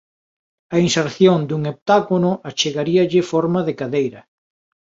A 0.75 0.77
inserción 0.85 1.39
dun 1.49 1.61
heptágono 1.69 2.31
achegaríalle 2.49 3.21
forma 3.31 3.59
de 3.67 3.73
cadeira. 3.79 4.21